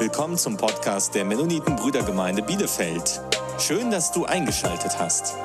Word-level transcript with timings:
Willkommen 0.00 0.38
zum 0.38 0.56
Podcast 0.56 1.14
der 1.14 1.26
Mennoniten 1.26 1.76
Brüdergemeinde 1.76 2.42
Bielefeld. 2.42 3.20
Schön, 3.58 3.90
dass 3.90 4.10
du 4.10 4.24
eingeschaltet 4.24 4.98
hast. 4.98 5.36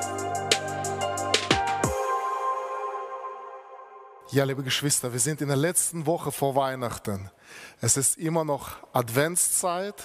Ja, 4.31 4.46
liebe 4.46 4.63
Geschwister, 4.63 5.12
wir 5.12 5.20
sind 5.20 5.41
in 5.41 5.49
der 5.49 5.57
letzten 5.57 6.05
Woche 6.05 6.31
vor 6.31 6.55
Weihnachten. 6.55 7.29
Es 7.81 7.97
ist 7.97 8.18
immer 8.18 8.45
noch 8.45 8.77
Adventszeit 8.93 10.02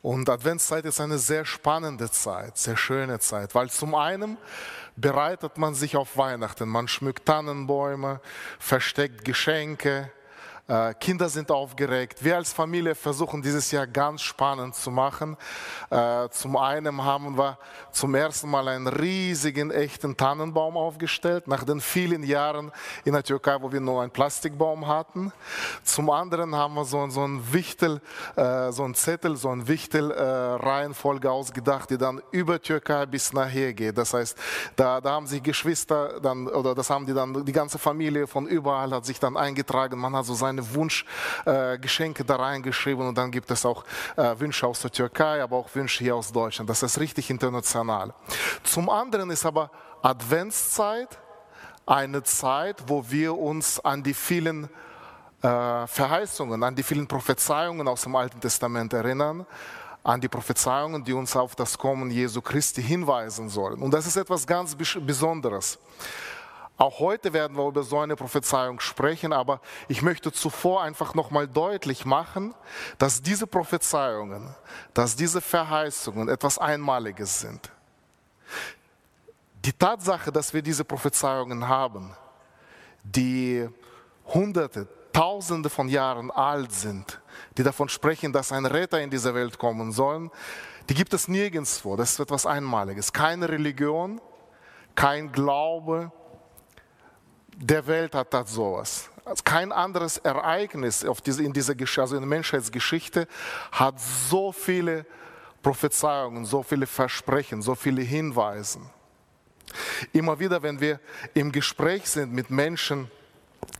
und 0.00 0.30
Adventszeit 0.30 0.86
ist 0.86 0.98
eine 0.98 1.18
sehr 1.18 1.44
spannende 1.44 2.10
Zeit, 2.10 2.56
sehr 2.56 2.78
schöne 2.78 3.18
Zeit, 3.18 3.54
weil 3.54 3.68
zum 3.68 3.94
einen 3.94 4.38
bereitet 4.96 5.58
man 5.58 5.74
sich 5.74 5.94
auf 5.94 6.16
Weihnachten, 6.16 6.70
man 6.70 6.88
schmückt 6.88 7.26
Tannenbäume, 7.26 8.22
versteckt 8.58 9.26
Geschenke, 9.26 10.10
Kinder 11.00 11.30
sind 11.30 11.50
aufgeregt. 11.50 12.22
Wir 12.22 12.36
als 12.36 12.52
Familie 12.52 12.94
versuchen 12.94 13.40
dieses 13.40 13.70
Jahr 13.70 13.86
ganz 13.86 14.20
spannend 14.20 14.74
zu 14.74 14.90
machen. 14.90 15.34
Äh, 15.88 16.28
zum 16.28 16.58
einen 16.58 17.02
haben 17.02 17.38
wir 17.38 17.56
zum 17.90 18.14
ersten 18.14 18.50
Mal 18.50 18.68
einen 18.68 18.86
riesigen, 18.86 19.70
echten 19.70 20.14
Tannenbaum 20.14 20.76
aufgestellt, 20.76 21.48
nach 21.48 21.64
den 21.64 21.80
vielen 21.80 22.22
Jahren 22.22 22.70
in 23.06 23.14
der 23.14 23.22
Türkei, 23.22 23.56
wo 23.62 23.72
wir 23.72 23.80
nur 23.80 24.02
einen 24.02 24.10
Plastikbaum 24.10 24.86
hatten. 24.86 25.32
Zum 25.84 26.10
anderen 26.10 26.54
haben 26.54 26.74
wir 26.74 26.84
so, 26.84 27.08
so 27.08 27.24
ein 27.24 27.50
Wichtel, 27.50 28.02
äh, 28.36 28.70
so 28.70 28.84
ein 28.84 28.94
Zettel, 28.94 29.38
so 29.38 29.48
ein 29.48 29.66
Wichtel-Reihenfolge 29.68 31.30
ausgedacht, 31.30 31.88
die 31.88 31.96
dann 31.96 32.20
über 32.30 32.60
Türkei 32.60 33.06
bis 33.06 33.32
nachher 33.32 33.72
geht. 33.72 33.96
Das 33.96 34.12
heißt, 34.12 34.36
da, 34.76 35.00
da 35.00 35.12
haben 35.12 35.26
sich 35.26 35.42
Geschwister 35.42 36.20
dann, 36.20 36.46
oder 36.46 36.74
das 36.74 36.90
haben 36.90 37.06
die 37.06 37.14
dann, 37.14 37.42
die 37.46 37.52
ganze 37.52 37.78
Familie 37.78 38.26
von 38.26 38.46
überall 38.46 38.90
hat 38.90 39.06
sich 39.06 39.18
dann 39.18 39.34
eingetragen. 39.34 39.98
Man 39.98 40.14
hat 40.14 40.26
so 40.26 40.34
seine 40.34 40.57
seine 40.58 40.74
Wunschgeschenke 40.74 42.22
äh, 42.22 42.26
da 42.26 42.36
reingeschrieben 42.36 43.06
und 43.06 43.16
dann 43.16 43.30
gibt 43.30 43.50
es 43.50 43.64
auch 43.64 43.84
äh, 44.16 44.38
Wünsche 44.38 44.66
aus 44.66 44.80
der 44.80 44.90
Türkei, 44.90 45.42
aber 45.42 45.56
auch 45.56 45.74
Wünsche 45.74 46.04
hier 46.04 46.16
aus 46.16 46.32
Deutschland. 46.32 46.68
Das 46.68 46.82
ist 46.82 46.98
richtig 46.98 47.30
international. 47.30 48.12
Zum 48.62 48.90
anderen 48.90 49.30
ist 49.30 49.46
aber 49.46 49.70
Adventszeit 50.02 51.18
eine 51.86 52.22
Zeit, 52.22 52.82
wo 52.86 53.04
wir 53.08 53.36
uns 53.36 53.80
an 53.80 54.02
die 54.02 54.14
vielen 54.14 54.64
äh, 55.42 55.86
Verheißungen, 55.86 56.62
an 56.62 56.74
die 56.74 56.82
vielen 56.82 57.06
Prophezeiungen 57.06 57.86
aus 57.88 58.02
dem 58.02 58.14
Alten 58.16 58.40
Testament 58.40 58.92
erinnern 58.92 59.46
an 60.04 60.20
die 60.20 60.28
Prophezeiungen, 60.28 61.04
die 61.04 61.12
uns 61.12 61.36
auf 61.36 61.54
das 61.54 61.76
Kommen 61.76 62.10
Jesu 62.10 62.40
Christi 62.40 62.82
hinweisen 62.82 63.50
sollen. 63.50 63.82
Und 63.82 63.92
das 63.92 64.06
ist 64.06 64.16
etwas 64.16 64.46
ganz 64.46 64.74
Besonderes. 64.74 65.78
Auch 66.78 67.00
heute 67.00 67.32
werden 67.32 67.56
wir 67.56 67.66
über 67.66 67.82
so 67.82 67.98
eine 67.98 68.14
Prophezeiung 68.14 68.78
sprechen, 68.78 69.32
aber 69.32 69.60
ich 69.88 70.00
möchte 70.00 70.30
zuvor 70.30 70.82
einfach 70.82 71.12
nochmal 71.12 71.48
deutlich 71.48 72.04
machen, 72.04 72.54
dass 72.98 73.20
diese 73.20 73.48
Prophezeiungen, 73.48 74.54
dass 74.94 75.16
diese 75.16 75.40
Verheißungen 75.40 76.28
etwas 76.28 76.56
Einmaliges 76.56 77.40
sind. 77.40 77.72
Die 79.64 79.72
Tatsache, 79.72 80.30
dass 80.30 80.54
wir 80.54 80.62
diese 80.62 80.84
Prophezeiungen 80.84 81.66
haben, 81.66 82.14
die 83.02 83.68
Hunderte, 84.26 84.86
Tausende 85.12 85.68
von 85.68 85.88
Jahren 85.88 86.30
alt 86.30 86.70
sind, 86.70 87.20
die 87.56 87.64
davon 87.64 87.88
sprechen, 87.88 88.32
dass 88.32 88.52
ein 88.52 88.66
Retter 88.66 89.00
in 89.00 89.10
diese 89.10 89.34
Welt 89.34 89.58
kommen 89.58 89.90
soll, 89.90 90.30
die 90.88 90.94
gibt 90.94 91.12
es 91.12 91.26
nirgendwo. 91.26 91.96
Das 91.96 92.12
ist 92.12 92.20
etwas 92.20 92.46
Einmaliges. 92.46 93.12
Keine 93.12 93.48
Religion, 93.48 94.20
kein 94.94 95.32
Glaube, 95.32 96.12
der 97.58 97.86
Welt 97.86 98.14
hat 98.14 98.32
das 98.32 98.52
sowas. 98.52 99.10
Also 99.24 99.42
kein 99.44 99.72
anderes 99.72 100.16
Ereignis 100.18 101.04
diese, 101.20 101.42
in 101.42 101.52
dieser 101.52 101.74
also 102.00 102.14
in 102.16 102.22
der 102.22 102.28
Menschheitsgeschichte 102.28 103.26
hat 103.72 104.00
so 104.00 104.52
viele 104.52 105.04
Prophezeiungen, 105.62 106.44
so 106.44 106.62
viele 106.62 106.86
Versprechen, 106.86 107.60
so 107.60 107.74
viele 107.74 108.00
Hinweise. 108.00 108.80
Immer 110.12 110.38
wieder, 110.38 110.62
wenn 110.62 110.80
wir 110.80 111.00
im 111.34 111.52
Gespräch 111.52 112.08
sind 112.08 112.32
mit 112.32 112.48
Menschen, 112.48 113.10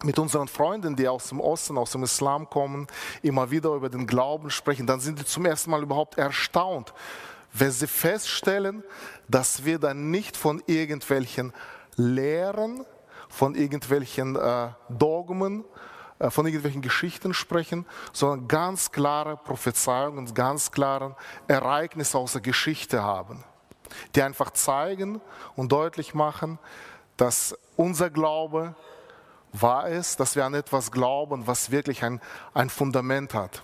mit 0.02 0.18
unseren 0.18 0.48
Freunden, 0.48 0.96
die 0.96 1.08
aus 1.08 1.28
dem 1.28 1.40
Osten, 1.40 1.78
aus 1.78 1.92
dem 1.92 2.02
Islam 2.02 2.50
kommen, 2.50 2.88
immer 3.22 3.50
wieder 3.50 3.70
über 3.70 3.88
den 3.88 4.06
Glauben 4.06 4.50
sprechen, 4.50 4.86
dann 4.86 5.00
sind 5.00 5.18
die 5.18 5.24
zum 5.24 5.46
ersten 5.46 5.70
Mal 5.70 5.82
überhaupt 5.82 6.18
erstaunt, 6.18 6.92
wenn 7.54 7.70
sie 7.70 7.86
feststellen, 7.86 8.84
dass 9.28 9.64
wir 9.64 9.78
dann 9.78 10.10
nicht 10.10 10.36
von 10.36 10.62
irgendwelchen 10.66 11.54
Lehren, 11.96 12.84
von 13.28 13.54
irgendwelchen 13.54 14.36
äh, 14.36 14.68
Dogmen, 14.88 15.64
äh, 16.18 16.30
von 16.30 16.46
irgendwelchen 16.46 16.82
Geschichten 16.82 17.34
sprechen, 17.34 17.86
sondern 18.12 18.48
ganz 18.48 18.90
klare 18.90 19.36
Prophezeiungen, 19.36 20.32
ganz 20.34 20.70
klare 20.70 21.16
Ereignisse 21.46 22.18
aus 22.18 22.32
der 22.32 22.40
Geschichte 22.40 23.02
haben, 23.02 23.44
die 24.14 24.22
einfach 24.22 24.50
zeigen 24.50 25.20
und 25.56 25.72
deutlich 25.72 26.14
machen, 26.14 26.58
dass 27.16 27.56
unser 27.76 28.10
Glaube 28.10 28.74
wahr 29.52 29.88
ist, 29.88 30.20
dass 30.20 30.36
wir 30.36 30.44
an 30.44 30.54
etwas 30.54 30.92
glauben, 30.92 31.46
was 31.46 31.70
wirklich 31.70 32.04
ein, 32.04 32.20
ein 32.54 32.70
Fundament 32.70 33.34
hat 33.34 33.62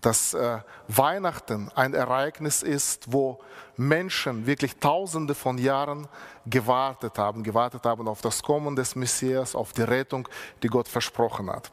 dass 0.00 0.34
äh, 0.34 0.58
Weihnachten 0.88 1.70
ein 1.74 1.94
Ereignis 1.94 2.62
ist, 2.62 3.12
wo 3.12 3.40
Menschen 3.76 4.46
wirklich 4.46 4.76
tausende 4.76 5.34
von 5.34 5.58
Jahren 5.58 6.08
gewartet 6.46 7.18
haben, 7.18 7.42
gewartet 7.42 7.84
haben 7.84 8.08
auf 8.08 8.20
das 8.20 8.42
Kommen 8.42 8.76
des 8.76 8.94
Messias, 8.94 9.54
auf 9.54 9.72
die 9.72 9.82
Rettung, 9.82 10.28
die 10.62 10.68
Gott 10.68 10.88
versprochen 10.88 11.50
hat. 11.50 11.70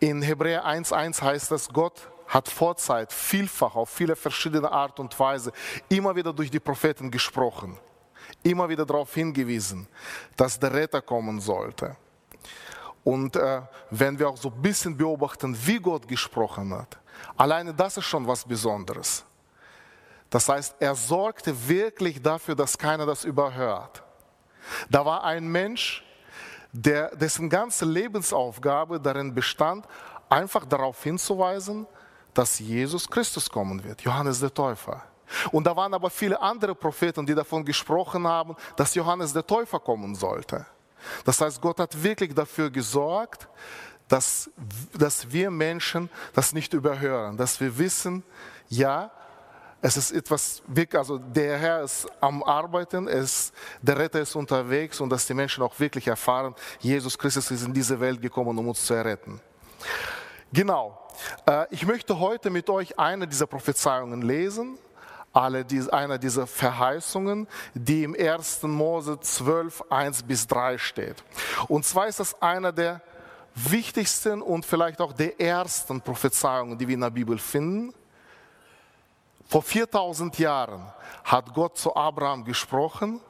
In 0.00 0.22
Hebräer 0.22 0.66
1.1 0.66 1.22
heißt 1.22 1.52
es, 1.52 1.68
Gott 1.68 2.08
hat 2.26 2.48
Vorzeit 2.48 3.12
vielfach 3.12 3.76
auf 3.76 3.88
viele 3.88 4.16
verschiedene 4.16 4.70
Art 4.70 4.98
und 4.98 5.18
Weise 5.18 5.52
immer 5.88 6.14
wieder 6.16 6.32
durch 6.32 6.50
die 6.50 6.60
Propheten 6.60 7.10
gesprochen, 7.10 7.78
immer 8.42 8.68
wieder 8.68 8.84
darauf 8.84 9.14
hingewiesen, 9.14 9.86
dass 10.36 10.58
der 10.58 10.74
Retter 10.74 11.00
kommen 11.00 11.40
sollte. 11.40 11.96
Und 13.06 13.36
äh, 13.36 13.62
wenn 13.88 14.18
wir 14.18 14.28
auch 14.28 14.36
so 14.36 14.48
ein 14.48 14.60
bisschen 14.60 14.96
beobachten, 14.96 15.56
wie 15.64 15.78
Gott 15.78 16.08
gesprochen 16.08 16.74
hat, 16.74 16.98
alleine 17.36 17.72
das 17.72 17.96
ist 17.96 18.04
schon 18.06 18.26
was 18.26 18.44
Besonderes. 18.44 19.24
Das 20.28 20.48
heißt, 20.48 20.74
er 20.80 20.96
sorgte 20.96 21.54
wirklich 21.68 22.20
dafür, 22.20 22.56
dass 22.56 22.76
keiner 22.76 23.06
das 23.06 23.22
überhört. 23.24 24.02
Da 24.90 25.04
war 25.04 25.22
ein 25.22 25.46
Mensch, 25.46 26.04
der, 26.72 27.14
dessen 27.14 27.48
ganze 27.48 27.84
Lebensaufgabe 27.84 28.98
darin 28.98 29.32
bestand, 29.32 29.86
einfach 30.28 30.64
darauf 30.64 31.00
hinzuweisen, 31.04 31.86
dass 32.34 32.58
Jesus 32.58 33.08
Christus 33.08 33.48
kommen 33.48 33.84
wird, 33.84 34.00
Johannes 34.00 34.40
der 34.40 34.52
Täufer. 34.52 35.04
Und 35.52 35.64
da 35.64 35.76
waren 35.76 35.94
aber 35.94 36.10
viele 36.10 36.42
andere 36.42 36.74
Propheten, 36.74 37.24
die 37.24 37.36
davon 37.36 37.64
gesprochen 37.64 38.26
haben, 38.26 38.56
dass 38.74 38.96
Johannes 38.96 39.32
der 39.32 39.46
Täufer 39.46 39.78
kommen 39.78 40.16
sollte. 40.16 40.66
Das 41.24 41.40
heißt, 41.40 41.60
Gott 41.60 41.80
hat 41.80 42.02
wirklich 42.02 42.34
dafür 42.34 42.70
gesorgt, 42.70 43.48
dass, 44.08 44.50
dass 44.96 45.30
wir 45.32 45.50
Menschen 45.50 46.08
das 46.34 46.52
nicht 46.52 46.72
überhören, 46.72 47.36
dass 47.36 47.60
wir 47.60 47.76
wissen, 47.76 48.22
ja, 48.68 49.10
es 49.82 49.96
ist 49.96 50.12
etwas, 50.12 50.62
also 50.94 51.18
der 51.18 51.58
Herr 51.58 51.82
ist 51.82 52.06
am 52.20 52.42
Arbeiten, 52.42 53.08
es, 53.08 53.52
der 53.82 53.98
Retter 53.98 54.20
ist 54.20 54.34
unterwegs 54.34 55.00
und 55.00 55.10
dass 55.10 55.26
die 55.26 55.34
Menschen 55.34 55.62
auch 55.62 55.78
wirklich 55.78 56.06
erfahren, 56.08 56.54
Jesus 56.80 57.16
Christus 57.16 57.50
ist 57.50 57.64
in 57.64 57.72
diese 57.72 57.98
Welt 58.00 58.20
gekommen, 58.20 58.58
um 58.58 58.68
uns 58.68 58.84
zu 58.84 58.94
erretten. 58.94 59.40
Genau. 60.52 60.98
Äh, 61.46 61.66
ich 61.70 61.86
möchte 61.86 62.18
heute 62.18 62.50
mit 62.50 62.68
euch 62.70 62.98
eine 62.98 63.26
dieser 63.26 63.46
Prophezeiungen 63.46 64.22
lesen 64.22 64.78
alle 65.36 65.64
diese, 65.64 65.92
einer 65.92 66.16
dieser 66.16 66.46
Verheißungen, 66.46 67.46
die 67.74 68.04
im 68.04 68.16
1. 68.18 68.62
Mose 68.62 69.20
12, 69.20 69.84
1 69.90 70.22
bis 70.22 70.46
3 70.46 70.78
steht. 70.78 71.22
Und 71.68 71.84
zwar 71.84 72.06
ist 72.06 72.20
das 72.20 72.40
einer 72.40 72.72
der 72.72 73.02
wichtigsten 73.54 74.40
und 74.40 74.64
vielleicht 74.64 75.00
auch 75.00 75.12
der 75.12 75.38
ersten 75.38 76.00
Prophezeiungen, 76.00 76.78
die 76.78 76.88
wir 76.88 76.94
in 76.94 77.02
der 77.02 77.10
Bibel 77.10 77.38
finden. 77.38 77.92
Vor 79.46 79.62
4000 79.62 80.38
Jahren 80.38 80.90
hat 81.24 81.52
Gott 81.52 81.76
zu 81.76 81.94
Abraham 81.94 82.42
gesprochen. 82.44 83.20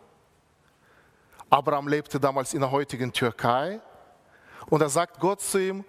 Abraham 1.51 1.89
lebte 1.89 2.21
damals 2.21 2.55
in 2.55 2.61
der 2.61 2.71
heutigen 2.71 3.13
Türkei. 3.13 3.81
Und 4.67 4.81
er 4.81 4.89
sagt 4.89 5.19
Gott 5.19 5.41
zu 5.41 5.59
ihm, 5.59 5.85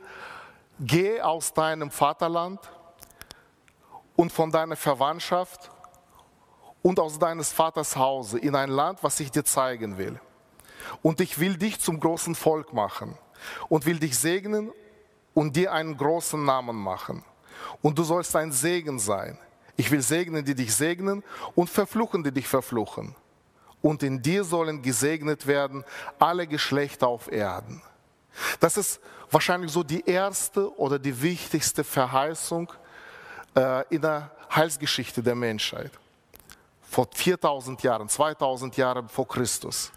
geh 0.80 1.22
aus 1.22 1.54
deinem 1.54 1.92
Vaterland 1.92 2.60
und 4.16 4.31
von 4.31 4.52
deiner 4.52 4.75
Verwandtschaft 4.75 5.72
und 6.88 7.01
aus 7.01 7.19
deines 7.19 7.51
Vaters 7.51 7.98
Hause 7.98 8.39
in 8.39 8.56
ein 8.56 8.69
Land, 8.69 9.00
was 9.01 9.19
ich 9.19 9.30
dir 9.30 9.44
zeigen 9.44 9.98
will. 9.98 10.22
Und 11.01 11.19
ich 11.19 11.38
will 11.38 11.57
dich 11.57 11.81
zum 11.81 12.00
großen 12.00 12.34
Volk 12.34 12.72
machen 12.72 13.18
und 13.68 13.86
will 13.86 14.00
dich 14.00 14.18
segnen 14.18 14.72
und 15.34 15.57
dir 15.57 15.74
einen 15.74 15.98
großen 15.98 16.45
Namen 16.45 16.78
machen. 16.78 17.25
Und 17.81 18.00
du 18.00 18.04
sollst 18.04 18.34
ein 18.38 18.54
Segen 18.54 19.00
sein. 19.00 19.38
Ich 19.75 19.92
will 19.92 20.01
segnen, 20.01 20.45
die 20.45 20.56
dich 20.56 20.74
segnen 20.74 21.25
und 21.56 21.69
verfluchen, 21.69 22.24
die 22.24 22.31
dich 22.31 22.48
verfluchen. 22.48 23.16
Und 23.81 24.01
in 24.01 24.22
dir 24.22 24.45
sollen 24.45 24.81
gesegnet 24.81 25.45
werden 25.45 25.83
alle 26.18 26.48
Geschlechter 26.48 27.10
auf 27.10 27.30
Erden. 27.30 27.81
Das 28.62 28.78
ist 28.78 29.01
wahrscheinlich 29.30 29.74
so 29.74 29.83
die 29.83 30.07
erste 30.07 30.74
oder 30.80 30.98
die 30.98 31.22
wichtigste 31.22 31.83
Verheißung 31.83 32.72
äh, 33.57 33.83
in 33.94 34.01
der 34.01 34.31
Heilsgeschichte 34.56 35.22
der 35.22 35.36
Menschheit. 35.36 35.92
Vor 36.89 37.07
4000 37.13 37.84
Jahren, 37.84 38.10
2000 38.10 38.78
Jahren 38.78 39.07
vor 39.10 39.28
Christus. 39.28 39.92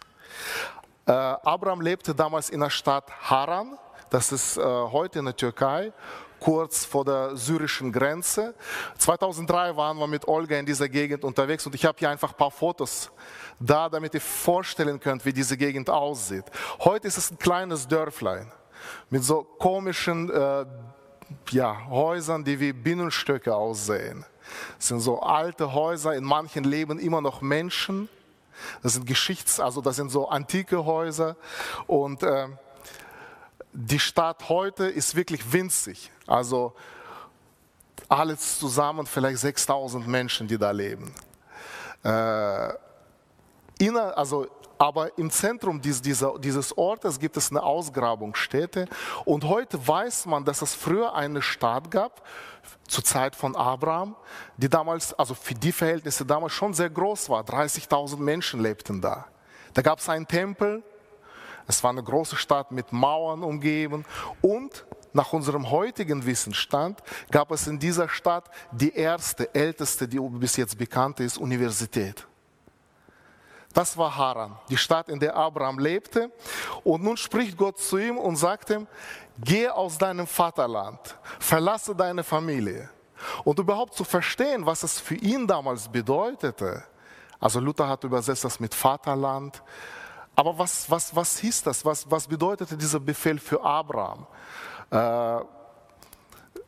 Äh, 1.07 1.13
Abraham 1.13 1.81
lebte 1.81 2.15
damals 2.15 2.51
in 2.51 2.61
der 2.61 2.71
Stadt 2.71 3.11
Haran, 3.23 3.79
das 4.11 4.33
ist 4.33 4.57
äh, 4.57 4.63
heute 4.63 5.21
in 5.21 5.25
der 5.25 5.37
Türkei, 5.37 5.93
kurz 6.41 6.85
vor 6.85 7.05
der 7.05 7.37
syrischen 7.37 7.93
Grenze. 7.93 8.55
2003 8.99 9.77
waren 9.77 9.99
wir 9.99 10.07
mit 10.07 10.27
Olga 10.27 10.57
in 10.57 10.67
dieser 10.67 10.89
Gegend 10.89 11.23
unterwegs 11.23 11.67
und 11.67 11.75
ich 11.75 11.85
habe 11.85 11.97
hier 11.99 12.11
einfach 12.11 12.31
ein 12.31 12.37
paar 12.37 12.51
Fotos 12.51 13.11
da, 13.61 13.89
damit 13.89 14.15
ihr 14.15 14.21
vorstellen 14.21 14.99
könnt, 14.99 15.25
wie 15.25 15.33
diese 15.33 15.57
Gegend 15.57 15.91
aussieht. 15.91 16.45
Heute 16.81 17.07
ist 17.07 17.19
es 17.19 17.31
ein 17.31 17.39
kleines 17.39 17.87
Dörflein 17.87 18.51
mit 19.11 19.23
so 19.23 19.45
komischen 19.45 20.31
äh, 20.31 20.65
ja, 21.51 21.87
Häusern, 21.89 22.45
die 22.45 22.61
wie 22.61 22.73
Binnenstöcke 22.73 23.55
aussehen. 23.55 24.25
Das 24.77 24.89
sind 24.89 25.01
so 25.01 25.21
alte 25.21 25.73
Häuser, 25.73 26.15
in 26.15 26.25
manchen 26.25 26.65
leben 26.65 26.99
immer 26.99 27.21
noch 27.21 27.41
Menschen. 27.41 28.09
Das 28.83 28.95
sind 28.95 29.07
Geschichts-, 29.07 29.61
also 29.61 29.81
das 29.81 29.97
sind 29.97 30.11
so 30.11 30.29
antike 30.29 30.85
Häuser 30.85 31.37
und 31.87 32.23
äh, 32.23 32.49
die 33.73 34.01
Stadt 34.01 34.49
heute 34.49 34.87
ist 34.87 35.15
wirklich 35.15 35.53
winzig. 35.53 36.11
Also 36.27 36.75
alles 38.09 38.59
zusammen 38.59 39.07
vielleicht 39.07 39.39
6000 39.39 40.07
Menschen, 40.07 40.49
die 40.49 40.59
da 40.59 40.73
leben. 40.73 41.15
Äh, 42.03 42.71
inner, 43.79 44.17
also, 44.19 44.49
aber 44.81 45.19
im 45.19 45.31
Zentrum 45.31 45.83
dieses, 45.83 46.73
Ortes 46.79 47.21
gibt 47.21 47.37
es 47.37 47.51
eine 47.51 47.63
Ausgrabungsstätte 47.63 48.89
und 49.27 49.45
heute 49.45 49.87
weiß 49.87 50.25
man, 50.25 50.43
dass 50.47 50.63
es 50.63 50.75
früher 50.75 51.15
eine 51.15 51.43
Stadt 51.43 51.91
gab, 51.91 52.27
zur 52.89 53.05
Zeit 53.05 53.37
von 53.37 53.57
Abraham, 53.57 54.17
die 54.57 54.71
damals, 54.71 55.13
also 55.13 55.35
für 55.35 55.53
die 55.53 55.73
Verhältnisse 55.73 56.25
damals 56.25 56.55
schon 56.55 56.73
sehr 56.73 56.89
groß 56.89 57.29
war. 57.29 57.43
30.000 57.43 58.17
Menschen 58.17 58.63
lebten 58.63 59.03
da. 59.03 59.27
Da 59.75 59.83
gab 59.83 59.99
es 59.99 60.09
einen 60.09 60.27
Tempel, 60.27 60.83
es 61.67 61.85
war 61.85 61.91
eine 61.91 62.03
große 62.03 62.37
Stadt 62.37 62.73
mit 62.73 62.91
Mauern 62.91 63.43
umgeben 63.43 64.07
und 64.41 64.87
nach 65.13 65.35
unserem 65.35 65.71
heutigen 65.71 66.25
Wissensstand 66.25 67.03
gab 67.31 67.51
es 67.51 67.67
in 67.67 67.79
dieser 67.79 68.09
Stadt 68.09 68.51
die 68.73 68.95
erste, 68.95 69.55
älteste, 69.55 70.09
die 70.09 70.19
bis 70.19 70.57
jetzt 70.57 70.79
bekannte 70.79 71.23
ist, 71.23 71.37
Universität. 71.37 72.27
Das 73.73 73.97
war 73.97 74.17
Haran, 74.17 74.59
die 74.69 74.77
Stadt, 74.77 75.09
in 75.09 75.21
der 75.21 75.37
Abraham 75.37 75.79
lebte. 75.79 76.33
Und 76.83 77.05
nun 77.05 77.17
spricht 77.17 77.57
Gott 77.57 77.79
zu 77.79 77.99
ihm 77.99 78.19
und 78.19 78.37
sagt 78.37 78.71
ihm, 78.71 78.87
geh 79.39 79.69
aus 79.69 79.97
deinem 79.97 80.27
Vaterland, 80.27 80.99
verlasse 81.39 81.95
deine 81.95 82.25
Familie. 82.25 82.91
Und 83.45 83.59
überhaupt 83.59 83.95
zu 83.95 84.05
verstehen, 84.05 84.67
was 84.67 84.83
es 84.83 84.99
für 84.99 85.15
ihn 85.15 85.47
damals 85.47 85.89
bedeutete, 85.89 86.83
also 87.39 87.61
Luther 87.61 87.89
hat 87.89 88.05
übersetzt 88.05 88.45
das 88.45 88.61
mit 88.61 88.75
Vaterland, 88.75 89.63
aber 90.37 90.59
was, 90.59 90.91
was, 90.91 91.15
was 91.15 91.39
hieß 91.39 91.63
das? 91.65 91.85
Was, 91.85 92.11
was 92.11 92.27
bedeutete 92.27 92.77
dieser 92.77 93.01
Befehl 93.01 93.39
für 93.39 93.63
Abraham? 93.63 94.27
Äh, 94.91 95.41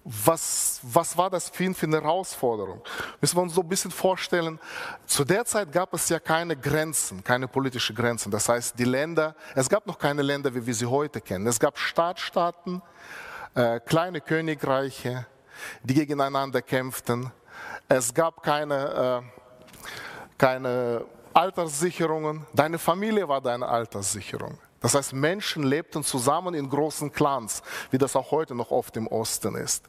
was, 0.04 0.80
was 0.82 1.16
war 1.16 1.30
das 1.30 1.48
für 1.48 1.64
ihn 1.64 1.74
für 1.74 1.86
eine 1.86 2.00
Herausforderung? 2.00 2.82
Müssen 3.20 3.36
wir 3.36 3.42
uns 3.42 3.54
so 3.54 3.60
ein 3.60 3.68
bisschen 3.68 3.90
vorstellen, 3.90 4.58
zu 5.06 5.24
der 5.24 5.44
Zeit 5.44 5.70
gab 5.70 5.94
es 5.94 6.08
ja 6.08 6.18
keine 6.18 6.56
Grenzen, 6.56 7.22
keine 7.22 7.46
politischen 7.46 7.94
Grenzen. 7.94 8.30
Das 8.30 8.48
heißt, 8.48 8.78
die 8.78 8.84
Länder, 8.84 9.36
es 9.54 9.68
gab 9.68 9.86
noch 9.86 9.98
keine 9.98 10.22
Länder, 10.22 10.52
wie 10.54 10.66
wir 10.66 10.74
sie 10.74 10.86
heute 10.86 11.20
kennen. 11.20 11.46
Es 11.46 11.60
gab 11.60 11.78
Stadtstaaten, 11.78 12.82
äh, 13.54 13.78
kleine 13.80 14.20
Königreiche, 14.20 15.26
die 15.84 15.94
gegeneinander 15.94 16.62
kämpften. 16.62 17.30
Es 17.88 18.12
gab 18.12 18.42
keine, 18.42 19.22
äh, 19.22 20.32
keine 20.36 21.04
Alterssicherungen. 21.32 22.46
Deine 22.52 22.78
Familie 22.78 23.28
war 23.28 23.40
deine 23.40 23.68
Alterssicherung. 23.68 24.58
Das 24.82 24.96
heißt, 24.96 25.12
Menschen 25.12 25.62
lebten 25.62 26.02
zusammen 26.02 26.54
in 26.54 26.68
großen 26.68 27.12
Clans, 27.12 27.62
wie 27.90 27.98
das 27.98 28.16
auch 28.16 28.32
heute 28.32 28.54
noch 28.54 28.72
oft 28.72 28.96
im 28.96 29.06
Osten 29.06 29.54
ist. 29.54 29.88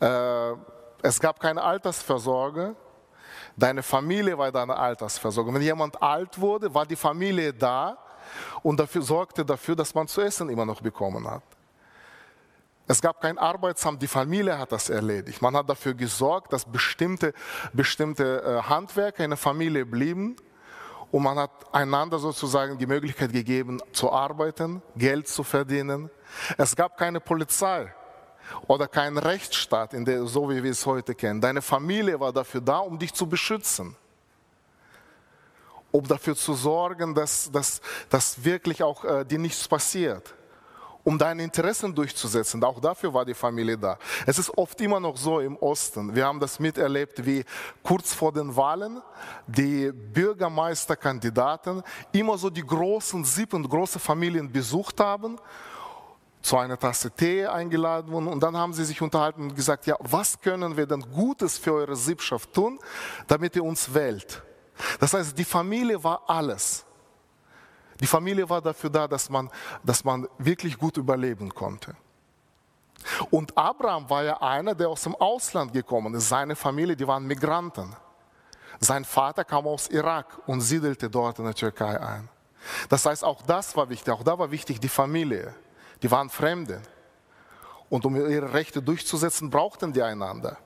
Äh, 0.00 0.52
es 1.02 1.20
gab 1.20 1.40
keine 1.40 1.62
Altersversorge. 1.62 2.74
Deine 3.56 3.82
Familie 3.82 4.36
war 4.36 4.50
deine 4.50 4.76
Altersversorgung. 4.76 5.54
Wenn 5.54 5.62
jemand 5.62 6.02
alt 6.02 6.40
wurde, 6.40 6.74
war 6.74 6.84
die 6.84 6.96
Familie 6.96 7.54
da 7.54 7.98
und 8.62 8.78
dafür, 8.80 9.02
sorgte 9.02 9.44
dafür, 9.44 9.76
dass 9.76 9.94
man 9.94 10.08
zu 10.08 10.20
essen 10.20 10.48
immer 10.48 10.66
noch 10.66 10.80
bekommen 10.80 11.28
hat. 11.28 11.42
Es 12.88 13.00
gab 13.00 13.20
kein 13.20 13.38
Arbeitsamt, 13.38 14.02
die 14.02 14.08
Familie 14.08 14.58
hat 14.58 14.72
das 14.72 14.90
erledigt. 14.90 15.40
Man 15.40 15.56
hat 15.56 15.70
dafür 15.70 15.94
gesorgt, 15.94 16.52
dass 16.52 16.64
bestimmte, 16.64 17.32
bestimmte 17.72 18.42
äh, 18.42 18.68
Handwerker 18.68 19.22
in 19.22 19.30
der 19.30 19.36
Familie 19.36 19.86
blieben 19.86 20.36
und 21.12 21.22
man 21.22 21.38
hat 21.38 21.50
einander 21.72 22.18
sozusagen 22.18 22.78
die 22.78 22.86
Möglichkeit 22.86 23.32
gegeben 23.32 23.80
zu 23.92 24.10
arbeiten, 24.10 24.82
Geld 24.96 25.28
zu 25.28 25.44
verdienen. 25.44 26.10
Es 26.56 26.74
gab 26.74 26.96
keine 26.96 27.20
Polizei 27.20 27.94
oder 28.66 28.88
keinen 28.88 29.18
Rechtsstaat, 29.18 29.92
in 29.92 30.06
der, 30.06 30.26
so 30.26 30.48
wie 30.50 30.62
wir 30.62 30.70
es 30.70 30.84
heute 30.86 31.14
kennen. 31.14 31.40
Deine 31.40 31.60
Familie 31.60 32.18
war 32.18 32.32
dafür 32.32 32.62
da, 32.62 32.78
um 32.78 32.98
dich 32.98 33.12
zu 33.12 33.26
beschützen, 33.26 33.94
um 35.90 36.08
dafür 36.08 36.34
zu 36.34 36.54
sorgen, 36.54 37.14
dass, 37.14 37.52
dass, 37.52 37.82
dass 38.08 38.42
wirklich 38.42 38.82
auch 38.82 39.04
äh, 39.04 39.24
dir 39.24 39.38
nichts 39.38 39.68
passiert 39.68 40.34
um 41.04 41.18
deine 41.18 41.42
Interessen 41.42 41.94
durchzusetzen. 41.94 42.62
Auch 42.64 42.80
dafür 42.80 43.12
war 43.12 43.24
die 43.24 43.34
Familie 43.34 43.76
da. 43.76 43.98
Es 44.26 44.38
ist 44.38 44.56
oft 44.56 44.80
immer 44.80 45.00
noch 45.00 45.16
so 45.16 45.40
im 45.40 45.56
Osten. 45.56 46.14
Wir 46.14 46.26
haben 46.26 46.40
das 46.40 46.60
miterlebt, 46.60 47.24
wie 47.24 47.44
kurz 47.82 48.14
vor 48.14 48.32
den 48.32 48.54
Wahlen 48.54 49.02
die 49.46 49.90
Bürgermeisterkandidaten 49.92 51.82
immer 52.12 52.38
so 52.38 52.50
die 52.50 52.64
großen 52.64 53.24
Sippen, 53.24 53.68
große 53.68 53.98
Familien 53.98 54.50
besucht 54.50 55.00
haben 55.00 55.38
zu 56.42 56.56
einer 56.56 56.78
Tasse 56.78 57.10
Tee 57.10 57.46
eingeladen 57.46 58.10
wurden 58.10 58.26
und 58.26 58.42
dann 58.42 58.56
haben 58.56 58.72
sie 58.72 58.84
sich 58.84 59.00
unterhalten 59.00 59.42
und 59.42 59.54
gesagt, 59.54 59.86
ja, 59.86 59.96
was 60.00 60.40
können 60.40 60.76
wir 60.76 60.86
denn 60.86 61.00
Gutes 61.12 61.56
für 61.56 61.72
eure 61.72 61.94
Sippschaft 61.94 62.52
tun, 62.52 62.78
damit 63.28 63.54
ihr 63.54 63.64
uns 63.64 63.94
wählt? 63.94 64.42
Das 64.98 65.14
heißt, 65.14 65.38
die 65.38 65.44
Familie 65.44 66.02
war 66.02 66.22
alles. 66.26 66.84
Die 68.02 68.06
Familie 68.08 68.48
war 68.50 68.60
dafür 68.60 68.90
da, 68.90 69.06
dass 69.06 69.30
man, 69.30 69.48
dass 69.84 70.02
man 70.02 70.28
wirklich 70.36 70.76
gut 70.76 70.96
überleben 70.96 71.54
konnte. 71.54 71.94
Und 73.30 73.56
Abraham 73.56 74.10
war 74.10 74.24
ja 74.24 74.42
einer, 74.42 74.74
der 74.74 74.88
aus 74.88 75.02
dem 75.02 75.14
Ausland 75.14 75.72
gekommen 75.72 76.14
ist. 76.14 76.28
Seine 76.28 76.56
Familie, 76.56 76.96
die 76.96 77.06
waren 77.06 77.24
Migranten. 77.24 77.94
Sein 78.80 79.04
Vater 79.04 79.44
kam 79.44 79.68
aus 79.68 79.86
Irak 79.88 80.26
und 80.46 80.60
siedelte 80.60 81.08
dort 81.08 81.38
in 81.38 81.44
der 81.44 81.54
Türkei 81.54 82.00
ein. 82.00 82.28
Das 82.88 83.06
heißt, 83.06 83.24
auch 83.24 83.42
das 83.42 83.76
war 83.76 83.88
wichtig. 83.88 84.12
Auch 84.12 84.24
da 84.24 84.36
war 84.36 84.50
wichtig 84.50 84.80
die 84.80 84.88
Familie. 84.88 85.54
Die 86.02 86.10
waren 86.10 86.28
Fremde. 86.28 86.82
Und 87.88 88.04
um 88.04 88.16
ihre 88.16 88.52
Rechte 88.52 88.82
durchzusetzen, 88.82 89.48
brauchten 89.48 89.92
die 89.92 90.02
einander. 90.02 90.56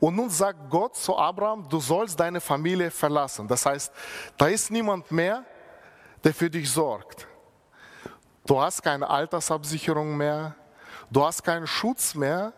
Und 0.00 0.16
nun 0.16 0.28
sagt 0.28 0.68
Gott 0.68 0.96
zu 0.96 1.16
Abraham, 1.16 1.66
du 1.66 1.80
sollst 1.80 2.20
deine 2.20 2.40
Familie 2.40 2.90
verlassen. 2.90 3.48
Das 3.48 3.64
heißt, 3.64 3.92
da 4.36 4.48
ist 4.48 4.70
niemand 4.70 5.10
mehr, 5.10 5.44
der 6.24 6.34
für 6.34 6.50
dich 6.50 6.70
sorgt. 6.70 7.28
Du 8.46 8.60
hast 8.60 8.82
keine 8.82 9.08
Altersabsicherung 9.08 10.16
mehr, 10.16 10.54
du 11.10 11.24
hast 11.24 11.44
keinen 11.44 11.66
Schutz 11.66 12.14
mehr, 12.14 12.52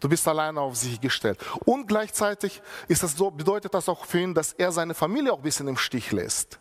du 0.00 0.08
bist 0.08 0.26
alleine 0.26 0.60
auf 0.60 0.76
sich 0.76 1.00
gestellt. 1.00 1.38
Und 1.64 1.86
gleichzeitig 1.86 2.60
ist 2.88 3.02
das 3.02 3.16
so, 3.16 3.30
bedeutet 3.30 3.72
das 3.72 3.88
auch 3.88 4.04
für 4.04 4.20
ihn, 4.20 4.34
dass 4.34 4.52
er 4.52 4.72
seine 4.72 4.94
Familie 4.94 5.32
auch 5.32 5.38
ein 5.38 5.42
bisschen 5.42 5.68
im 5.68 5.76
Stich 5.76 6.12
lässt. 6.12 6.58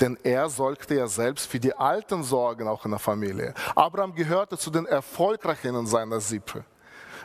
Denn 0.00 0.18
er 0.22 0.48
sollte 0.48 0.94
ja 0.94 1.06
selbst 1.06 1.46
für 1.46 1.60
die 1.60 1.74
Alten 1.74 2.22
sorgen, 2.22 2.68
auch 2.68 2.84
in 2.84 2.92
der 2.92 3.00
Familie. 3.00 3.54
Abraham 3.74 4.14
gehörte 4.14 4.56
zu 4.56 4.70
den 4.70 4.86
Erfolgreichen 4.86 5.74
in 5.74 5.86
seiner 5.86 6.20
Sippe. 6.20 6.64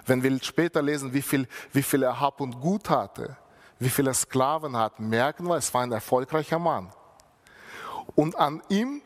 Wenn 0.06 0.24
wir 0.24 0.42
später 0.42 0.82
lesen, 0.82 1.14
wie 1.14 1.22
viel, 1.22 1.48
wie 1.72 1.84
viel 1.84 2.04
er 2.04 2.20
Hab 2.20 2.42
und 2.42 2.60
Gut 2.60 2.90
hatte, 2.90 3.38
wie 3.80 3.90
viele 3.90 4.14
Sklaven 4.14 4.76
hat, 4.76 5.00
merken 5.00 5.48
wir, 5.48 5.56
es 5.56 5.74
war 5.74 5.84
ein 5.84 5.92
erfolgreicher 5.92 6.60
Mann. 6.60 6.92
Und 8.18 8.36
an 8.36 8.64
ihm, 8.68 9.04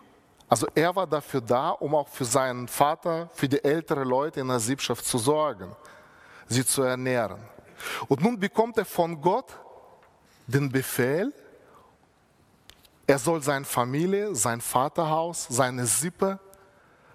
also 0.47 0.67
er 0.73 0.95
war 0.95 1.05
dafür 1.05 1.41
da, 1.41 1.71
um 1.71 1.93
auch 1.95 2.07
für 2.07 2.23
seinen 2.23 2.69
Vater, 2.69 3.29
für 3.33 3.49
die 3.49 3.61
älteren 3.61 4.07
Leute 4.07 4.39
in 4.39 4.47
der 4.47 4.61
Siebschaft 4.61 5.03
zu 5.03 5.17
sorgen, 5.17 5.75
sie 6.47 6.65
zu 6.65 6.83
ernähren. 6.83 7.41
Und 8.07 8.21
nun 8.23 8.39
bekommt 8.39 8.77
er 8.77 8.85
von 8.85 9.19
Gott 9.21 9.53
den 10.47 10.71
Befehl, 10.71 11.33
er 13.05 13.19
soll 13.19 13.43
seine 13.43 13.65
Familie, 13.65 14.33
sein 14.33 14.61
Vaterhaus, 14.61 15.45
seine 15.49 15.85
Sippe 15.85 16.39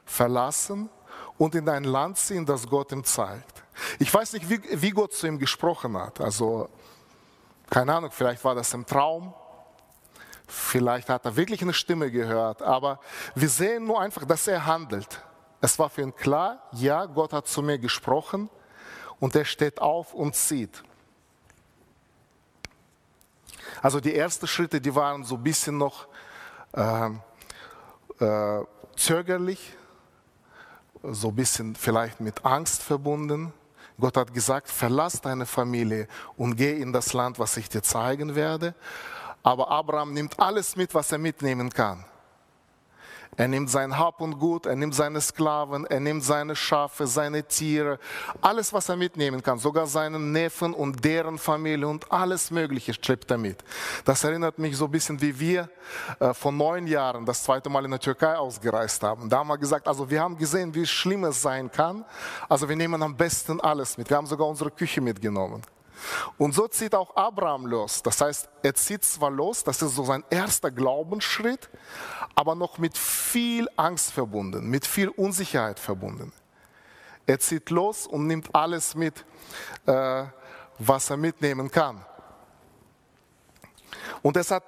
verlassen 0.04 0.90
und 1.38 1.54
in 1.54 1.66
ein 1.66 1.84
Land 1.84 2.18
ziehen, 2.18 2.44
das 2.44 2.68
Gott 2.68 2.92
ihm 2.92 3.04
zeigt. 3.04 3.64
Ich 3.98 4.12
weiß 4.12 4.34
nicht, 4.34 4.50
wie, 4.50 4.60
wie 4.82 4.90
Gott 4.90 5.14
zu 5.14 5.26
ihm 5.26 5.38
gesprochen 5.38 5.96
hat. 5.96 6.20
Also, 6.20 6.68
keine 7.70 7.94
Ahnung, 7.94 8.10
vielleicht 8.10 8.44
war 8.44 8.54
das 8.54 8.74
im 8.74 8.84
Traum, 8.84 9.32
Vielleicht 10.46 11.08
hat 11.08 11.24
er 11.24 11.36
wirklich 11.36 11.62
eine 11.62 11.74
Stimme 11.74 12.10
gehört, 12.10 12.62
aber 12.62 13.00
wir 13.34 13.48
sehen 13.48 13.84
nur 13.84 14.00
einfach, 14.00 14.24
dass 14.24 14.46
er 14.46 14.66
handelt. 14.66 15.22
es 15.60 15.78
war 15.78 15.90
für 15.90 16.02
ihn 16.02 16.14
klar, 16.14 16.62
ja, 16.72 17.06
Gott 17.06 17.32
hat 17.32 17.48
zu 17.48 17.62
mir 17.62 17.78
gesprochen 17.78 18.48
und 19.18 19.34
er 19.34 19.44
steht 19.44 19.80
auf 19.80 20.14
und 20.14 20.36
zieht. 20.36 20.84
Also 23.82 24.00
die 24.00 24.14
ersten 24.14 24.46
Schritte, 24.46 24.80
die 24.80 24.94
waren 24.94 25.24
so 25.24 25.36
ein 25.36 25.42
bisschen 25.42 25.78
noch 25.78 26.06
äh, 26.72 27.10
äh, 28.20 28.64
zögerlich, 28.96 29.76
so 31.02 31.28
ein 31.28 31.34
bisschen 31.36 31.74
vielleicht 31.74 32.20
mit 32.20 32.44
Angst 32.44 32.82
verbunden. 32.82 33.52
Gott 33.98 34.16
hat 34.16 34.34
gesagt, 34.34 34.68
verlass 34.68 35.20
deine 35.20 35.46
Familie 35.46 36.06
und 36.36 36.56
geh 36.56 36.80
in 36.80 36.92
das 36.92 37.12
Land, 37.12 37.38
was 37.38 37.56
ich 37.56 37.68
dir 37.68 37.82
zeigen 37.82 38.34
werde. 38.34 38.74
Aber 39.46 39.70
Abraham 39.70 40.12
nimmt 40.12 40.40
alles 40.40 40.74
mit, 40.74 40.92
was 40.92 41.12
er 41.12 41.18
mitnehmen 41.18 41.70
kann. 41.70 42.04
Er 43.36 43.46
nimmt 43.46 43.70
sein 43.70 43.96
Hab 43.96 44.20
und 44.20 44.40
Gut, 44.40 44.66
er 44.66 44.74
nimmt 44.74 44.92
seine 44.92 45.20
Sklaven, 45.20 45.86
er 45.86 46.00
nimmt 46.00 46.24
seine 46.24 46.56
Schafe, 46.56 47.06
seine 47.06 47.44
Tiere, 47.44 48.00
alles, 48.40 48.72
was 48.72 48.88
er 48.88 48.96
mitnehmen 48.96 49.40
kann, 49.44 49.60
sogar 49.60 49.86
seinen 49.86 50.32
Neffen 50.32 50.74
und 50.74 51.04
deren 51.04 51.38
Familie 51.38 51.86
und 51.86 52.10
alles 52.10 52.50
Mögliche 52.50 52.92
schleppt 52.92 53.30
er 53.30 53.38
mit. 53.38 53.62
Das 54.04 54.24
erinnert 54.24 54.58
mich 54.58 54.76
so 54.76 54.86
ein 54.86 54.90
bisschen, 54.90 55.20
wie 55.20 55.38
wir 55.38 55.70
äh, 56.18 56.34
vor 56.34 56.50
neun 56.50 56.88
Jahren 56.88 57.24
das 57.24 57.44
zweite 57.44 57.70
Mal 57.70 57.84
in 57.84 57.92
der 57.92 58.00
Türkei 58.00 58.36
ausgereist 58.36 59.00
haben. 59.04 59.30
Da 59.30 59.38
haben 59.38 59.48
wir 59.48 59.58
gesagt, 59.58 59.86
also 59.86 60.10
wir 60.10 60.20
haben 60.20 60.36
gesehen, 60.36 60.74
wie 60.74 60.86
schlimm 60.86 61.22
es 61.22 61.40
sein 61.40 61.70
kann. 61.70 62.04
Also 62.48 62.68
wir 62.68 62.74
nehmen 62.74 63.00
am 63.00 63.16
besten 63.16 63.60
alles 63.60 63.96
mit. 63.96 64.10
Wir 64.10 64.16
haben 64.16 64.26
sogar 64.26 64.48
unsere 64.48 64.72
Küche 64.72 65.00
mitgenommen. 65.00 65.62
Und 66.38 66.54
so 66.54 66.68
zieht 66.68 66.94
auch 66.94 67.16
Abraham 67.16 67.66
los. 67.66 68.02
Das 68.02 68.20
heißt, 68.20 68.48
er 68.62 68.74
zieht 68.74 69.04
zwar 69.04 69.30
los, 69.30 69.64
das 69.64 69.82
ist 69.82 69.94
so 69.94 70.04
sein 70.04 70.24
erster 70.30 70.70
Glaubensschritt, 70.70 71.68
aber 72.34 72.54
noch 72.54 72.78
mit 72.78 72.96
viel 72.96 73.68
Angst 73.76 74.12
verbunden, 74.12 74.68
mit 74.68 74.86
viel 74.86 75.08
Unsicherheit 75.08 75.80
verbunden. 75.80 76.32
Er 77.26 77.40
zieht 77.40 77.70
los 77.70 78.06
und 78.06 78.26
nimmt 78.26 78.54
alles 78.54 78.94
mit, 78.94 79.24
äh, 79.86 80.24
was 80.78 81.10
er 81.10 81.16
mitnehmen 81.16 81.70
kann. 81.70 82.04
Und 84.22 84.36
es 84.36 84.50
hat 84.50 84.62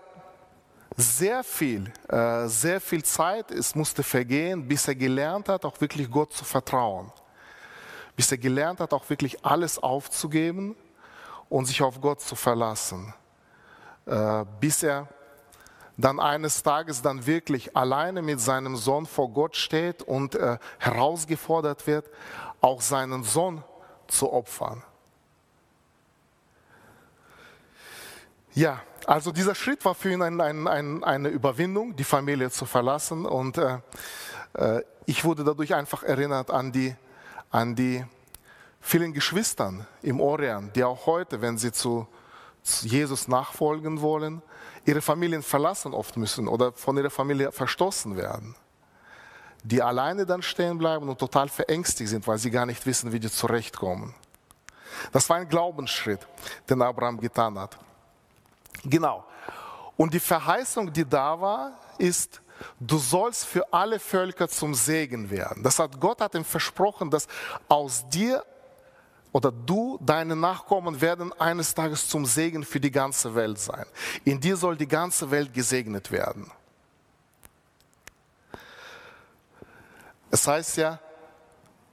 sehr 0.97 1.45
viel, 1.45 1.93
äh, 2.09 2.49
sehr 2.49 2.81
viel 2.81 3.05
Zeit, 3.05 3.53
es 3.53 3.75
musste 3.75 4.03
vergehen, 4.03 4.67
bis 4.67 4.89
er 4.89 4.97
gelernt 4.97 5.49
hat, 5.49 5.65
auch 5.65 5.81
wirklich 5.81 6.11
Gott 6.11 6.33
zu 6.33 6.45
vertrauen. 6.45 7.13
Bis 8.17 8.33
er 8.33 8.39
gelernt 8.39 8.81
hat, 8.81 8.93
auch 8.93 9.09
wirklich 9.09 9.45
alles 9.45 9.79
aufzugeben 9.79 10.75
und 11.49 11.67
sich 11.67 11.83
auf 11.83 12.01
Gott 12.01 12.21
zu 12.21 12.37
verlassen, 12.37 13.15
äh, 14.07 14.45
bis 14.61 14.83
er 14.83 15.09
dann 15.97 16.21
eines 16.21 16.63
Tages 16.63 17.03
dann 17.03 17.27
wirklich 17.27 17.77
alleine 17.77 18.23
mit 18.23 18.41
seinem 18.41 18.77
Sohn 18.77 19.05
vor 19.07 19.31
Gott 19.31 19.57
steht 19.57 20.03
und 20.03 20.37
äh, 20.37 20.59
herausgefordert 20.79 21.87
wird, 21.87 22.09
auch 22.61 22.81
seinen 22.81 23.25
Sohn 23.25 23.65
zu 24.07 24.33
opfern. 24.33 24.83
Ja, 28.55 28.81
also 29.07 29.33
dieser 29.33 29.55
Schritt 29.55 29.85
war 29.85 29.95
für 29.95 30.13
ihn 30.13 30.23
ein, 30.23 30.41
ein, 30.41 30.67
ein, 30.69 31.05
eine 31.05 31.29
Überwindung, 31.29 31.97
die 31.97 32.05
Familie 32.05 32.51
zu 32.51 32.67
verlassen. 32.67 33.27
Und 33.27 33.59
äh, 33.59 33.79
äh 34.55 34.83
ich 35.07 35.25
wurde 35.25 35.43
dadurch 35.43 35.75
einfach 35.75 36.03
erinnert 36.03 36.51
an 36.51 36.71
die, 36.71 36.95
an 37.51 37.75
die 37.75 38.05
vielen 38.81 39.13
Geschwistern 39.13 39.87
im 40.03 40.21
Orient, 40.21 40.75
die 40.77 40.85
auch 40.85 41.07
heute, 41.07 41.41
wenn 41.41 41.59
sie 41.59 41.73
zu 41.73 42.07
Jesus 42.83 43.29
nachfolgen 43.29 44.01
wollen, 44.01 44.43
ihre 44.85 45.01
Familien 45.01 45.43
verlassen 45.43 45.95
oft 45.95 46.17
müssen 46.17 46.49
oder 46.49 46.73
von 46.73 46.97
ihrer 46.97 47.11
Familie 47.11 47.53
verstoßen 47.53 48.17
werden. 48.17 48.55
Die 49.65 49.83
alleine 49.83 50.25
dann 50.25 50.43
stehen 50.43 50.79
bleiben 50.79 51.09
und 51.09 51.19
total 51.19 51.49
verängstigt 51.49 52.11
sind, 52.11 52.27
weil 52.27 52.39
sie 52.39 52.51
gar 52.51 52.67
nicht 52.67 52.85
wissen, 52.87 53.13
wie 53.13 53.21
die 53.21 53.31
zurechtkommen. 53.31 54.15
Das 55.13 55.29
war 55.29 55.37
ein 55.37 55.49
Glaubensschritt, 55.49 56.27
den 56.69 56.81
Abraham 56.83 57.21
getan 57.21 57.59
hat. 57.59 57.79
Genau. 58.85 59.25
Und 59.97 60.15
die 60.15 60.21
Verheißung, 60.21 60.93
die 60.93 61.05
da 61.05 61.41
war, 61.41 61.73
ist, 61.99 62.41
du 62.79 62.99
sollst 62.99 63.45
für 63.45 63.73
alle 63.73 63.99
Völker 63.99 64.49
zum 64.49 64.75
Segen 64.75 65.29
werden. 65.31 65.63
Das 65.63 65.79
hat 65.79 66.01
Gott 66.01 66.21
hat 66.21 66.35
ihm 66.35 66.45
versprochen, 66.45 67.11
dass 67.11 67.27
aus 67.69 68.09
dir 68.09 68.45
oder 69.33 69.53
du, 69.53 69.99
deine 70.01 70.35
Nachkommen 70.35 71.01
werden 71.01 71.33
eines 71.39 71.75
Tages 71.75 72.09
zum 72.09 72.25
Segen 72.25 72.65
für 72.65 72.81
die 72.81 72.91
ganze 72.91 73.35
Welt 73.35 73.59
sein. 73.59 73.85
In 74.25 74.41
dir 74.41 74.57
soll 74.57 74.77
die 74.77 74.89
ganze 74.89 75.31
Welt 75.31 75.53
gesegnet 75.53 76.11
werden. 76.11 76.51
Es 80.31 80.47
heißt 80.47 80.77
ja, 80.79 80.99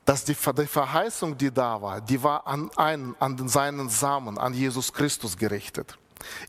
dass 0.05 0.23
die, 0.23 0.35
Verheißung, 0.35 1.37
die 1.37 1.51
da 1.51 1.81
war, 1.81 1.99
die 1.99 2.21
war 2.21 2.45
an 2.45 2.69
einen, 2.75 3.15
an 3.19 3.47
seinen 3.47 3.89
Samen, 3.89 4.37
an 4.37 4.53
Jesus 4.53 4.93
Christus 4.93 5.35
gerichtet. 5.35 5.97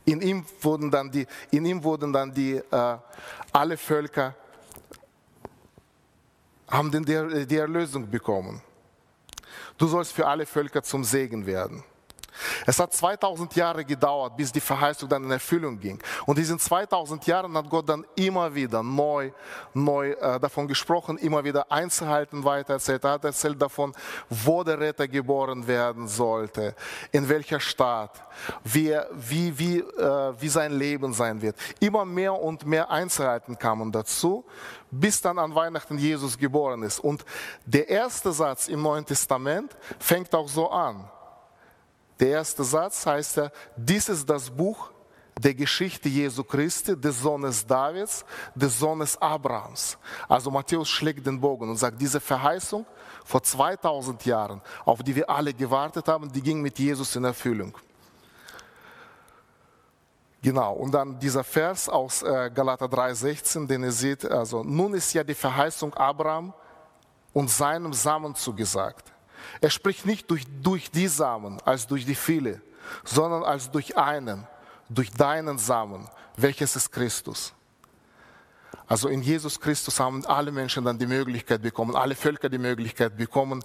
In 0.04 0.20
ihm 0.20 0.44
wurden 0.60 0.90
dann 0.90 1.10
die, 1.10 1.26
in 1.50 1.64
ihm 1.64 1.82
wurden 1.82 2.12
dann 2.12 2.32
die 2.32 2.56
äh, 2.56 2.98
alle 3.52 3.76
Völker 3.76 4.34
haben 6.68 6.90
den, 6.90 7.04
die 7.46 7.56
Erlösung 7.56 8.10
bekommen. 8.10 8.60
Du 9.78 9.86
sollst 9.86 10.12
für 10.12 10.26
alle 10.26 10.46
Völker 10.46 10.82
zum 10.82 11.04
Segen 11.04 11.46
werden. 11.46 11.82
Es 12.64 12.78
hat 12.78 12.92
2000 12.92 13.54
Jahre 13.56 13.84
gedauert, 13.84 14.36
bis 14.36 14.52
die 14.52 14.60
Verheißung 14.60 15.08
dann 15.08 15.24
in 15.24 15.30
Erfüllung 15.30 15.78
ging. 15.78 16.02
Und 16.24 16.38
diesen 16.38 16.58
2000 16.58 17.26
Jahren 17.26 17.56
hat 17.56 17.68
Gott 17.68 17.88
dann 17.88 18.06
immer 18.14 18.54
wieder 18.54 18.82
neu, 18.82 19.30
neu 19.74 20.12
äh, 20.12 20.40
davon 20.40 20.66
gesprochen, 20.68 21.18
immer 21.18 21.44
wieder 21.44 21.70
Einzelheiten 21.70 22.44
weitererzählt. 22.44 23.04
Er 23.04 23.12
hat 23.12 23.24
erzählt 23.24 23.60
davon, 23.60 23.92
wo 24.28 24.62
der 24.62 24.78
Retter 24.78 25.08
geboren 25.08 25.66
werden 25.66 26.08
sollte, 26.08 26.74
in 27.12 27.28
welcher 27.28 27.60
Stadt, 27.60 28.22
wie, 28.64 28.96
wie, 29.12 29.58
wie, 29.58 29.78
äh, 29.78 30.32
wie 30.40 30.48
sein 30.48 30.72
Leben 30.72 31.12
sein 31.12 31.40
wird. 31.40 31.56
Immer 31.80 32.04
mehr 32.04 32.34
und 32.34 32.66
mehr 32.66 32.90
Einzelheiten 32.90 33.58
kamen 33.58 33.92
dazu, 33.92 34.44
bis 34.90 35.20
dann 35.20 35.38
an 35.38 35.54
Weihnachten 35.54 35.98
Jesus 35.98 36.38
geboren 36.38 36.82
ist. 36.82 37.00
Und 37.00 37.24
der 37.64 37.88
erste 37.88 38.32
Satz 38.32 38.68
im 38.68 38.82
Neuen 38.82 39.04
Testament 39.04 39.76
fängt 39.98 40.34
auch 40.34 40.48
so 40.48 40.70
an. 40.70 41.08
Der 42.18 42.28
erste 42.28 42.64
Satz 42.64 43.04
heißt 43.04 43.36
ja, 43.36 43.50
dies 43.76 44.08
ist 44.08 44.28
das 44.28 44.50
Buch 44.50 44.90
der 45.38 45.54
Geschichte 45.54 46.08
Jesu 46.08 46.42
Christi, 46.42 46.98
des 46.98 47.20
Sohnes 47.20 47.66
Davids, 47.66 48.24
des 48.54 48.78
Sohnes 48.78 49.20
Abrahams. 49.20 49.98
Also 50.28 50.50
Matthäus 50.50 50.88
schlägt 50.88 51.26
den 51.26 51.38
Bogen 51.38 51.68
und 51.68 51.76
sagt, 51.76 52.00
diese 52.00 52.20
Verheißung 52.20 52.86
vor 53.24 53.42
2000 53.42 54.24
Jahren, 54.24 54.62
auf 54.84 55.02
die 55.02 55.14
wir 55.14 55.28
alle 55.28 55.52
gewartet 55.52 56.08
haben, 56.08 56.32
die 56.32 56.40
ging 56.40 56.62
mit 56.62 56.78
Jesus 56.78 57.14
in 57.16 57.24
Erfüllung. 57.24 57.76
Genau, 60.40 60.74
und 60.74 60.92
dann 60.92 61.18
dieser 61.18 61.44
Vers 61.44 61.88
aus 61.88 62.22
äh, 62.22 62.50
Galater 62.54 62.86
3,16, 62.86 63.66
den 63.66 63.82
ihr 63.82 63.92
seht, 63.92 64.24
also 64.24 64.62
nun 64.62 64.94
ist 64.94 65.12
ja 65.12 65.24
die 65.24 65.34
Verheißung 65.34 65.92
Abraham 65.94 66.54
und 67.32 67.50
seinem 67.50 67.92
Samen 67.92 68.34
zugesagt. 68.34 69.12
Er 69.60 69.70
spricht 69.70 70.06
nicht 70.06 70.30
durch, 70.30 70.44
durch 70.62 70.90
die 70.90 71.08
Samen 71.08 71.60
als 71.64 71.86
durch 71.86 72.04
die 72.04 72.14
viele, 72.14 72.60
sondern 73.04 73.42
als 73.42 73.70
durch 73.70 73.96
einen, 73.96 74.46
durch 74.88 75.10
deinen 75.10 75.58
Samen, 75.58 76.08
welches 76.36 76.76
ist 76.76 76.92
Christus. 76.92 77.52
Also 78.88 79.08
in 79.08 79.20
Jesus 79.20 79.58
Christus 79.58 79.98
haben 79.98 80.24
alle 80.26 80.52
Menschen 80.52 80.84
dann 80.84 80.96
die 80.96 81.06
Möglichkeit 81.06 81.60
bekommen, 81.60 81.96
alle 81.96 82.14
Völker 82.14 82.48
die 82.48 82.58
Möglichkeit 82.58 83.16
bekommen, 83.16 83.64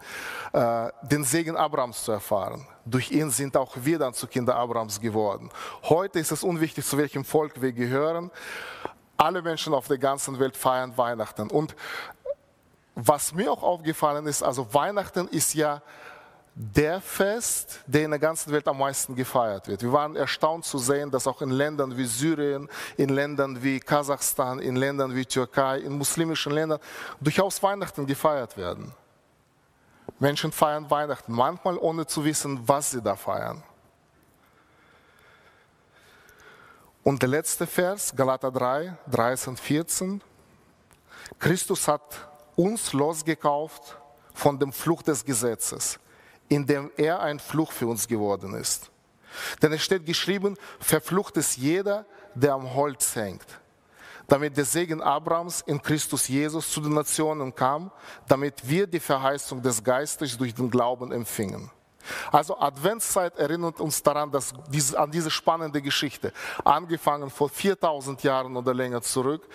äh, 0.52 0.90
den 1.04 1.24
Segen 1.24 1.56
Abrahams 1.56 2.04
zu 2.04 2.12
erfahren. 2.12 2.66
Durch 2.86 3.12
ihn 3.12 3.30
sind 3.30 3.56
auch 3.56 3.76
wir 3.82 4.00
dann 4.00 4.16
zu 4.16 4.26
Kinder 4.26 4.56
Abrahams 4.56 5.00
geworden. 5.00 5.52
Heute 5.84 6.20
ist 6.20 6.32
es 6.32 6.44
unwichtig, 6.44 6.86
zu 6.86 6.98
welchem 6.98 7.24
Volk 7.24 7.62
wir 7.62 7.72
gehören. 7.72 8.32
Alle 9.16 9.44
Menschen 9.44 9.76
auf 9.76 9.88
der 9.88 10.00
ganzen 10.00 10.40
Welt 10.40 10.58
feiern 10.58 10.98
Weihnachten. 10.98 11.52
Und 11.52 11.76
was 13.08 13.34
mir 13.34 13.52
auch 13.52 13.64
aufgefallen 13.64 14.28
ist, 14.28 14.44
also 14.44 14.74
Weihnachten 14.74 15.28
ist 15.28 15.54
ja 15.54 15.82
der 16.54 17.00
Fest, 17.00 17.80
der 17.88 18.04
in 18.06 18.12
der 18.12 18.20
ganzen 18.20 18.52
Welt 18.52 18.68
am 18.68 18.78
meisten 18.78 19.16
gefeiert 19.16 19.68
wird. 19.68 19.82
Wir 19.82 19.94
waren 19.94 20.16
erstaunt 20.16 20.66
zu 20.66 20.78
sehen, 20.78 21.10
dass 21.10 21.26
auch 21.26 21.42
in 21.42 21.50
Ländern 21.50 21.96
wie 21.96 22.06
Syrien, 22.06 22.70
in 22.98 23.10
Ländern 23.10 23.64
wie 23.64 23.80
Kasachstan, 23.80 24.60
in 24.60 24.76
Ländern 24.76 25.16
wie 25.16 25.26
Türkei, 25.26 25.80
in 25.80 25.98
muslimischen 25.98 26.52
Ländern 26.52 26.80
durchaus 27.22 27.64
Weihnachten 27.64 28.06
gefeiert 28.06 28.58
werden. 28.58 28.94
Menschen 30.20 30.52
feiern 30.52 30.90
Weihnachten, 30.90 31.34
manchmal 31.34 31.78
ohne 31.78 32.06
zu 32.06 32.26
wissen, 32.26 32.68
was 32.68 32.92
sie 32.92 33.02
da 33.02 33.16
feiern. 33.16 33.64
Und 37.04 37.22
der 37.22 37.30
letzte 37.30 37.66
Vers, 37.66 38.14
Galater 38.16 38.52
3, 38.52 38.96
13, 39.10 39.58
14. 39.58 40.22
Christus 41.40 41.88
hat 41.88 42.31
uns 42.62 42.94
losgekauft 42.94 43.98
von 44.34 44.60
dem 44.60 44.72
Fluch 44.72 45.02
des 45.02 45.26
Gesetzes, 45.26 46.00
indem 46.48 46.92
er 46.96 47.20
ein 47.20 47.40
Fluch 47.40 47.72
für 47.72 47.88
uns 47.88 48.08
geworden 48.08 48.54
ist. 48.54 48.92
Denn 49.62 49.74
es 49.74 49.82
steht 49.82 50.06
geschrieben, 50.06 50.58
verflucht 50.80 51.38
ist 51.38 51.58
jeder, 51.58 52.06
der 52.36 52.54
am 52.54 52.74
Holz 52.76 53.16
hängt, 53.16 53.46
damit 54.28 54.58
der 54.58 54.66
Segen 54.66 55.02
Abrahams 55.02 55.62
in 55.62 55.82
Christus 55.82 56.28
Jesus 56.28 56.72
zu 56.72 56.82
den 56.82 56.94
Nationen 56.94 57.56
kam, 57.56 57.92
damit 58.28 58.68
wir 58.68 58.86
die 58.86 59.00
Verheißung 59.00 59.62
des 59.62 59.84
Geistes 59.84 60.38
durch 60.38 60.54
den 60.54 60.70
Glauben 60.70 61.12
empfingen. 61.12 61.72
Also 62.32 62.60
Adventszeit 62.60 63.38
erinnert 63.38 63.80
uns 63.80 64.02
daran, 64.02 64.32
dass 64.32 64.54
diese, 64.70 65.00
an 65.00 65.12
diese 65.12 65.30
spannende 65.30 65.82
Geschichte, 65.82 66.34
angefangen 66.64 67.30
vor 67.30 67.50
4000 67.50 68.24
Jahren 68.24 68.58
oder 68.58 68.74
länger 68.74 69.02
zurück, 69.02 69.48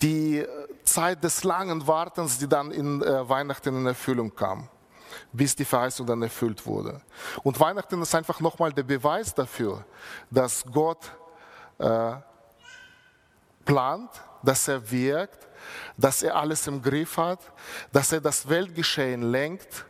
die 0.00 0.46
Zeit 0.84 1.22
des 1.22 1.44
langen 1.44 1.86
Wartens, 1.86 2.38
die 2.38 2.48
dann 2.48 2.70
in 2.70 3.02
äh, 3.02 3.28
Weihnachten 3.28 3.76
in 3.76 3.86
Erfüllung 3.86 4.34
kam, 4.34 4.68
bis 5.32 5.54
die 5.54 5.64
Verheißung 5.64 6.06
dann 6.06 6.22
erfüllt 6.22 6.64
wurde. 6.66 7.00
Und 7.42 7.58
Weihnachten 7.60 8.00
ist 8.00 8.14
einfach 8.14 8.40
nochmal 8.40 8.72
der 8.72 8.84
Beweis 8.84 9.34
dafür, 9.34 9.84
dass 10.30 10.64
Gott 10.64 11.12
äh, 11.78 12.14
plant, 13.64 14.10
dass 14.42 14.66
er 14.68 14.90
wirkt, 14.90 15.46
dass 15.96 16.22
er 16.22 16.36
alles 16.36 16.66
im 16.66 16.80
Griff 16.80 17.16
hat, 17.16 17.40
dass 17.92 18.12
er 18.12 18.20
das 18.20 18.48
Weltgeschehen 18.48 19.22
lenkt 19.30 19.84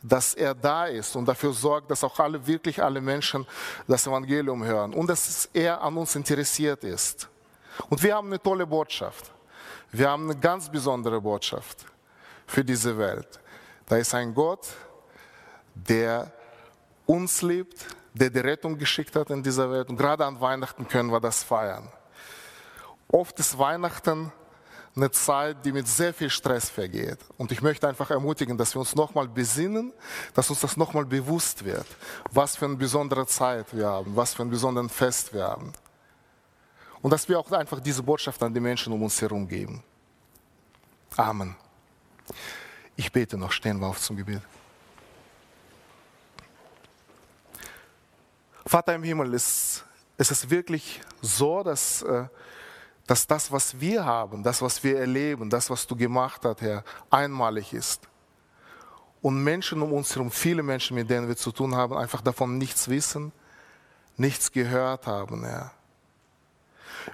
dass 0.00 0.34
er 0.34 0.54
da 0.54 0.86
ist 0.86 1.16
und 1.16 1.26
dafür 1.26 1.52
sorgt, 1.52 1.90
dass 1.90 2.04
auch 2.04 2.20
alle, 2.20 2.46
wirklich 2.46 2.80
alle 2.80 3.00
Menschen 3.00 3.44
das 3.88 4.06
Evangelium 4.06 4.64
hören 4.64 4.94
und 4.94 5.08
dass 5.08 5.48
er 5.52 5.80
an 5.80 5.96
uns 5.96 6.14
interessiert 6.14 6.84
ist. 6.84 7.28
Und 7.88 8.02
wir 8.02 8.14
haben 8.14 8.28
eine 8.28 8.42
tolle 8.42 8.66
Botschaft. 8.66 9.32
Wir 9.90 10.10
haben 10.10 10.24
eine 10.24 10.38
ganz 10.38 10.70
besondere 10.70 11.20
Botschaft 11.20 11.86
für 12.46 12.64
diese 12.64 12.96
Welt. 12.98 13.40
Da 13.86 13.96
ist 13.96 14.14
ein 14.14 14.34
Gott, 14.34 14.66
der 15.74 16.32
uns 17.06 17.40
liebt, 17.42 17.86
der 18.12 18.30
die 18.30 18.40
Rettung 18.40 18.76
geschickt 18.76 19.16
hat 19.16 19.30
in 19.30 19.42
dieser 19.42 19.70
Welt. 19.70 19.88
Und 19.88 19.96
gerade 19.96 20.24
an 20.24 20.40
Weihnachten 20.40 20.86
können 20.86 21.10
wir 21.10 21.20
das 21.20 21.42
feiern. 21.42 21.88
Oft 23.08 23.38
ist 23.38 23.58
Weihnachten 23.58 24.30
eine 24.94 25.10
Zeit, 25.10 25.64
die 25.64 25.72
mit 25.72 25.86
sehr 25.86 26.12
viel 26.12 26.28
Stress 26.28 26.68
vergeht. 26.68 27.18
Und 27.36 27.52
ich 27.52 27.62
möchte 27.62 27.88
einfach 27.88 28.10
ermutigen, 28.10 28.58
dass 28.58 28.74
wir 28.74 28.80
uns 28.80 28.94
nochmal 28.94 29.28
besinnen, 29.28 29.92
dass 30.34 30.50
uns 30.50 30.60
das 30.60 30.76
nochmal 30.76 31.06
bewusst 31.06 31.64
wird, 31.64 31.86
was 32.32 32.56
für 32.56 32.66
eine 32.66 32.76
besondere 32.76 33.26
Zeit 33.26 33.74
wir 33.74 33.86
haben, 33.86 34.14
was 34.16 34.34
für 34.34 34.42
ein 34.42 34.50
besonderes 34.50 34.92
Fest 34.92 35.32
wir 35.32 35.44
haben. 35.44 35.72
Und 37.00 37.10
dass 37.12 37.28
wir 37.28 37.38
auch 37.38 37.50
einfach 37.52 37.80
diese 37.80 38.02
Botschaft 38.02 38.42
an 38.42 38.52
die 38.52 38.60
Menschen 38.60 38.92
um 38.92 39.02
uns 39.02 39.20
herum 39.20 39.46
geben. 39.46 39.82
Amen. 41.16 41.54
Ich 42.96 43.10
bete 43.12 43.36
noch, 43.36 43.52
stehen 43.52 43.78
wir 43.78 43.86
auf 43.86 44.00
zum 44.00 44.16
Gebet. 44.16 44.42
Vater 48.66 48.94
im 48.94 49.02
Himmel, 49.02 49.34
es, 49.34 49.84
es 50.16 50.30
ist 50.30 50.50
wirklich 50.50 51.00
so, 51.22 51.62
dass 51.62 52.02
äh, 52.02 52.26
dass 53.08 53.26
das, 53.26 53.50
was 53.50 53.80
wir 53.80 54.04
haben, 54.04 54.42
das, 54.42 54.60
was 54.60 54.84
wir 54.84 54.98
erleben, 54.98 55.48
das, 55.48 55.70
was 55.70 55.86
du 55.86 55.96
gemacht 55.96 56.42
hast, 56.44 56.60
Herr, 56.60 56.84
einmalig 57.08 57.72
ist. 57.72 58.06
Und 59.22 59.42
Menschen 59.42 59.80
um 59.80 59.94
uns 59.94 60.14
herum, 60.14 60.30
viele 60.30 60.62
Menschen, 60.62 60.94
mit 60.94 61.08
denen 61.08 61.26
wir 61.26 61.34
zu 61.34 61.50
tun 61.50 61.74
haben, 61.74 61.96
einfach 61.96 62.20
davon 62.20 62.58
nichts 62.58 62.86
wissen, 62.88 63.32
nichts 64.18 64.52
gehört 64.52 65.06
haben, 65.06 65.42
Herr. 65.42 65.72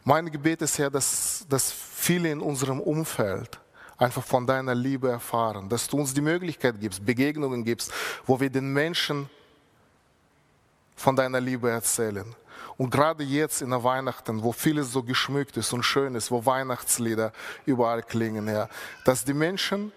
Mein 0.02 0.30
Gebet 0.30 0.62
ist, 0.62 0.78
Herr, 0.78 0.90
dass, 0.90 1.46
dass 1.48 1.70
viele 1.70 2.30
in 2.30 2.40
unserem 2.40 2.80
Umfeld 2.80 3.60
einfach 3.96 4.24
von 4.24 4.46
deiner 4.46 4.74
Liebe 4.74 5.08
erfahren, 5.10 5.68
dass 5.68 5.86
du 5.86 5.98
uns 5.98 6.12
die 6.12 6.20
Möglichkeit 6.20 6.80
gibst, 6.80 7.04
Begegnungen 7.04 7.64
gibst, 7.64 7.92
wo 8.26 8.40
wir 8.40 8.50
den 8.50 8.72
Menschen 8.72 9.28
von 10.96 11.14
deiner 11.16 11.40
Liebe 11.40 11.70
erzählen. 11.70 12.34
Und 12.76 12.90
gerade 12.90 13.22
jetzt 13.22 13.62
in 13.62 13.70
der 13.70 13.84
Weihnachten, 13.84 14.42
wo 14.42 14.52
vieles 14.52 14.90
so 14.90 15.02
geschmückt 15.02 15.56
ist 15.56 15.72
und 15.72 15.82
schön 15.84 16.14
ist, 16.14 16.30
wo 16.30 16.44
Weihnachtslieder 16.44 17.32
überall 17.66 18.02
klingen, 18.02 18.48
ja, 18.48 18.68
dass 19.04 19.24
die 19.24 19.34
Menschen, 19.34 19.92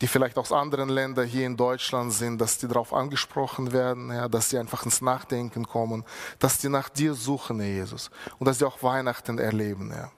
die 0.00 0.06
vielleicht 0.06 0.38
aus 0.38 0.52
anderen 0.52 0.88
Ländern 0.88 1.26
hier 1.26 1.46
in 1.46 1.56
Deutschland 1.56 2.12
sind, 2.12 2.40
dass 2.40 2.58
die 2.58 2.68
darauf 2.68 2.92
angesprochen 2.92 3.72
werden, 3.72 4.12
ja, 4.12 4.28
dass 4.28 4.50
sie 4.50 4.58
einfach 4.58 4.84
ins 4.84 5.00
Nachdenken 5.00 5.66
kommen, 5.66 6.04
dass 6.38 6.58
die 6.58 6.68
nach 6.68 6.88
dir 6.88 7.14
suchen, 7.14 7.60
Herr 7.60 7.68
Jesus, 7.68 8.10
und 8.38 8.46
dass 8.46 8.58
sie 8.58 8.66
auch 8.66 8.82
Weihnachten 8.82 9.38
erleben. 9.38 9.90
Ja. 9.90 10.10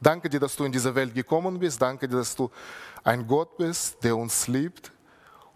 Danke 0.00 0.28
dir, 0.28 0.40
dass 0.40 0.56
du 0.56 0.64
in 0.64 0.72
diese 0.72 0.94
Welt 0.94 1.14
gekommen 1.14 1.58
bist. 1.58 1.80
Danke 1.80 2.08
dir, 2.08 2.16
dass 2.16 2.34
du 2.34 2.50
ein 3.04 3.26
Gott 3.26 3.56
bist, 3.56 4.02
der 4.02 4.16
uns 4.16 4.48
liebt 4.48 4.92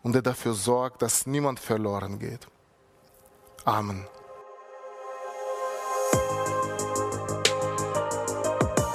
und 0.03 0.13
der 0.13 0.23
dafür 0.23 0.55
sorgt, 0.55 1.03
dass 1.03 1.27
niemand 1.27 1.59
verloren 1.59 2.19
geht. 2.19 2.47
Amen. 3.65 4.07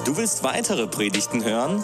Du 0.06 0.18
willst 0.18 0.44
weitere 0.44 0.88
Predigten 0.88 1.44
hören? 1.44 1.84